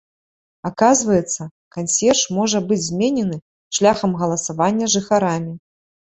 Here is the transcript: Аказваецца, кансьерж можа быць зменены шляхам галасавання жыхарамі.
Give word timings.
Аказваецца, 0.69 1.41
кансьерж 1.75 2.21
можа 2.39 2.57
быць 2.73 2.79
зменены 2.87 3.37
шляхам 3.81 4.19
галасавання 4.25 4.91
жыхарамі. 4.97 5.55